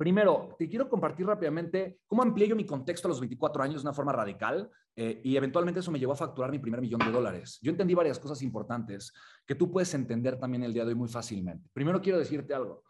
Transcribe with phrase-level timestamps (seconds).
[0.00, 3.88] Primero, te quiero compartir rápidamente cómo amplié yo mi contexto a los 24 años de
[3.88, 7.12] una forma radical eh, y eventualmente eso me llevó a facturar mi primer millón de
[7.12, 7.58] dólares.
[7.60, 9.12] Yo entendí varias cosas importantes
[9.46, 11.68] que tú puedes entender también el día de hoy muy fácilmente.
[11.74, 12.82] Primero quiero decirte algo.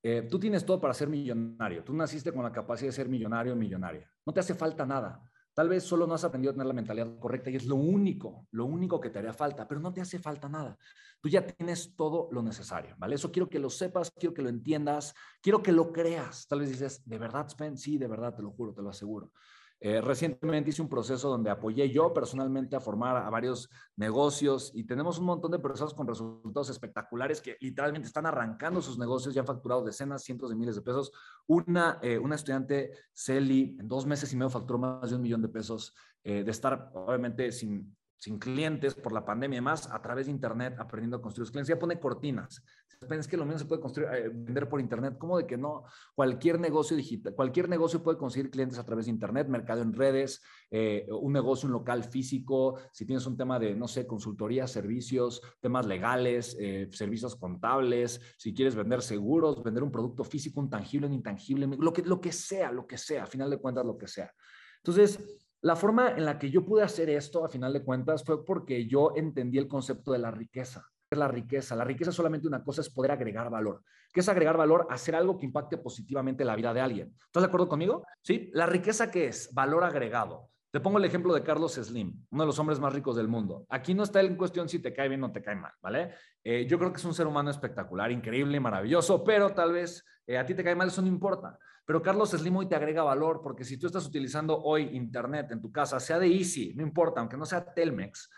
[0.00, 1.82] Eh, tú tienes todo para ser millonario.
[1.82, 4.08] Tú naciste con la capacidad de ser millonario o millonaria.
[4.24, 5.28] No te hace falta nada.
[5.54, 8.48] Tal vez solo no has aprendido a tener la mentalidad correcta y es lo único,
[8.50, 10.76] lo único que te haría falta, pero no te hace falta nada.
[11.20, 13.14] Tú ya tienes todo lo necesario, ¿vale?
[13.14, 16.46] Eso quiero que lo sepas, quiero que lo entiendas, quiero que lo creas.
[16.48, 17.78] Tal vez dices, ¿de verdad, Spen?
[17.78, 19.32] Sí, de verdad, te lo juro, te lo aseguro.
[19.80, 24.84] Eh, recientemente hice un proceso donde apoyé yo personalmente a formar a varios negocios y
[24.84, 29.42] tenemos un montón de personas con resultados espectaculares que literalmente están arrancando sus negocios, ya
[29.42, 31.12] han facturado decenas, cientos de miles de pesos.
[31.46, 35.42] Una, eh, una estudiante, Celi, en dos meses y medio facturó más de un millón
[35.42, 40.00] de pesos eh, de estar obviamente sin, sin clientes por la pandemia y demás, a
[40.00, 41.68] través de Internet, aprendiendo a construir clientes.
[41.68, 42.64] Ya pone cortinas.
[43.10, 45.16] Es que lo mismo se puede construir, eh, vender por Internet.
[45.18, 45.84] ¿Cómo de que no?
[46.14, 50.42] Cualquier negocio digital, cualquier negocio puede conseguir clientes a través de Internet, mercado en redes,
[50.70, 52.78] eh, un negocio, un local físico.
[52.92, 58.54] Si tienes un tema de, no sé, consultoría, servicios, temas legales, eh, servicios contables, si
[58.54, 62.32] quieres vender seguros, vender un producto físico, un tangible, un intangible, lo que, lo que
[62.32, 64.32] sea, lo que sea, a final de cuentas, lo que sea.
[64.78, 65.18] Entonces,
[65.64, 68.86] la forma en la que yo pude hacer esto, a final de cuentas, fue porque
[68.86, 70.86] yo entendí el concepto de la riqueza.
[71.08, 71.74] ¿Qué es la riqueza?
[71.74, 73.82] La riqueza solamente una cosa es poder agregar valor.
[74.12, 74.86] ¿Qué es agregar valor?
[74.90, 77.16] Hacer algo que impacte positivamente la vida de alguien.
[77.24, 78.04] ¿Estás de acuerdo conmigo?
[78.20, 78.50] Sí.
[78.52, 79.54] ¿La riqueza qué es?
[79.54, 80.50] Valor agregado.
[80.74, 83.64] Te pongo el ejemplo de Carlos Slim, uno de los hombres más ricos del mundo.
[83.68, 86.16] Aquí no está en cuestión si te cae bien o te cae mal, ¿vale?
[86.42, 90.36] Eh, yo creo que es un ser humano espectacular, increíble, maravilloso, pero tal vez eh,
[90.36, 91.56] a ti te cae mal, eso no importa.
[91.86, 95.60] Pero Carlos Slim hoy te agrega valor porque si tú estás utilizando hoy Internet en
[95.60, 98.28] tu casa, sea de Easy, no importa, aunque no sea Telmex,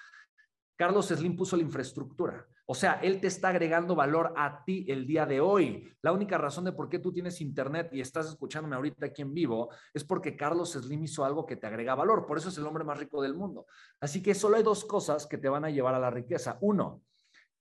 [0.77, 2.47] Carlos Slim puso la infraestructura.
[2.69, 5.89] O sea, él te está agregando valor a ti el día de hoy.
[6.03, 9.33] La única razón de por qué tú tienes internet y estás escuchándome ahorita aquí en
[9.33, 12.27] vivo es porque Carlos Slim hizo algo que te agrega valor.
[12.27, 13.67] Por eso es el hombre más rico del mundo.
[14.01, 16.59] Así que solo hay dos cosas que te van a llevar a la riqueza.
[16.61, 17.03] Uno,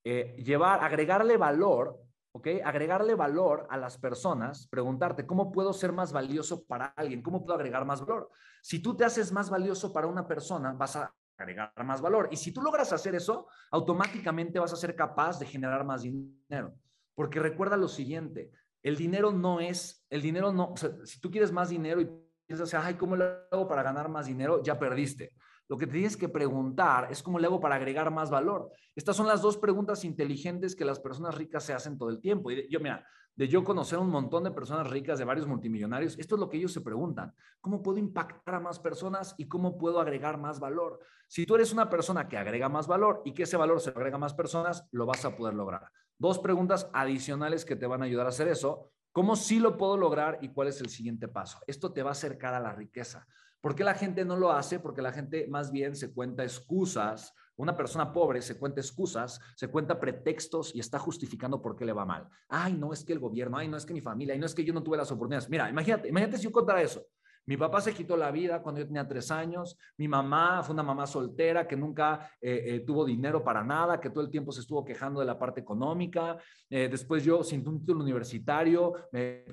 [0.02, 2.00] eh, llevar, agregarle valor
[2.36, 2.48] ¿ok?
[2.62, 7.22] Agregarle valor a las personas, preguntarte, ¿cómo puedo ser más valioso para alguien?
[7.22, 8.30] ¿Cómo puedo agregar más valor?
[8.60, 12.28] Si tú te haces más valioso para una persona, vas a agregar más valor.
[12.30, 16.74] Y si tú logras hacer eso, automáticamente vas a ser capaz de generar más dinero.
[17.14, 18.50] Porque recuerda lo siguiente,
[18.82, 22.08] el dinero no es, el dinero no, o sea, si tú quieres más dinero y
[22.46, 24.62] piensas, ay, ¿cómo lo hago para ganar más dinero?
[24.62, 25.32] Ya perdiste.
[25.68, 28.70] Lo que te tienes que preguntar es cómo le hago para agregar más valor.
[28.94, 32.50] Estas son las dos preguntas inteligentes que las personas ricas se hacen todo el tiempo.
[32.50, 33.04] Yo, mira,
[33.34, 36.56] de yo conocer un montón de personas ricas, de varios multimillonarios, esto es lo que
[36.56, 37.34] ellos se preguntan.
[37.60, 41.00] ¿Cómo puedo impactar a más personas y cómo puedo agregar más valor?
[41.26, 44.16] Si tú eres una persona que agrega más valor y que ese valor se agrega
[44.16, 45.90] a más personas, lo vas a poder lograr.
[46.18, 48.92] Dos preguntas adicionales que te van a ayudar a hacer eso.
[49.16, 51.60] ¿Cómo sí lo puedo lograr y cuál es el siguiente paso?
[51.66, 53.26] Esto te va a acercar a la riqueza.
[53.62, 54.78] ¿Por qué la gente no lo hace?
[54.78, 57.32] Porque la gente más bien se cuenta excusas.
[57.56, 61.94] Una persona pobre se cuenta excusas, se cuenta pretextos y está justificando por qué le
[61.94, 62.28] va mal.
[62.46, 64.54] Ay, no es que el gobierno, ay, no es que mi familia, ay, no es
[64.54, 65.48] que yo no tuve las oportunidades.
[65.48, 67.02] Mira, imagínate, imagínate si yo contara eso.
[67.46, 69.78] Mi papá se quitó la vida cuando yo tenía tres años.
[69.96, 74.10] Mi mamá fue una mamá soltera que nunca eh, eh, tuvo dinero para nada, que
[74.10, 76.38] todo el tiempo se estuvo quejando de la parte económica.
[76.68, 79.44] Eh, después yo, sin un título universitario, me,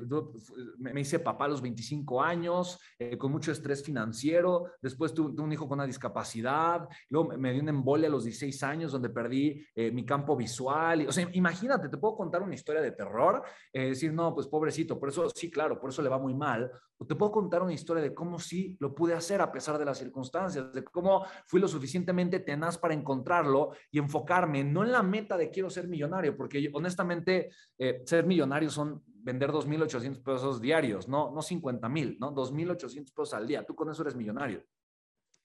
[0.79, 2.79] me, hice papá a los 25 años,
[3.19, 4.71] con mucho estrés financiero.
[4.81, 6.89] Después tuve, un hijo con una discapacidad.
[7.09, 11.05] Luego me dio una embolia a los 16 años donde perdí mi campo visual.
[11.07, 13.43] o sea, imagínate, te puedo contar una historia de terror.
[13.71, 16.71] decir, no, pues pobrecito, por eso sí, claro, por eso le va muy mal.
[16.97, 19.77] O te puedo contar una historia historia de cómo sí lo pude hacer a pesar
[19.77, 24.91] de las circunstancias, de cómo fui lo suficientemente tenaz para encontrarlo y enfocarme no en
[24.91, 30.61] la meta de quiero ser millonario, porque honestamente eh, ser millonario son vender 2.800 pesos
[30.61, 32.33] diarios, no, no 50 mil, ¿no?
[32.33, 33.65] 2.800 pesos al día.
[33.65, 34.63] Tú con eso eres millonario.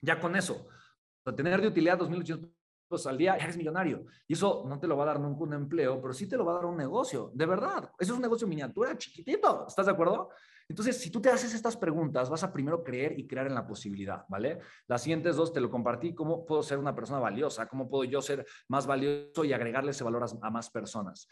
[0.00, 0.69] Ya con eso,
[1.37, 2.58] tener de utilidad 2.800 pesos
[3.06, 4.04] al día, eres millonario.
[4.26, 6.44] Y eso no te lo va a dar nunca un empleo, pero sí te lo
[6.44, 7.91] va a dar un negocio, de verdad.
[7.99, 9.66] Eso es un negocio miniatura, chiquitito.
[9.66, 10.31] ¿Estás de acuerdo?
[10.69, 13.67] Entonces, si tú te haces estas preguntas, vas a primero creer y crear en la
[13.67, 14.58] posibilidad, ¿vale?
[14.87, 18.20] Las siguientes dos te lo compartí, cómo puedo ser una persona valiosa, cómo puedo yo
[18.20, 21.26] ser más valioso y agregarle ese valor a, más personas.